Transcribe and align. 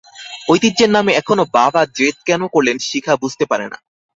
ঐতিহ্যের 0.47 0.89
নামে 0.95 1.11
এখনো 1.15 1.43
বাবা 1.57 1.81
জেদ 1.97 2.15
কেন 2.27 2.41
করলেন 2.53 2.77
শিখা 2.87 3.13
বুঝতে 3.21 3.45
পারে 3.51 3.65
না। 3.71 3.77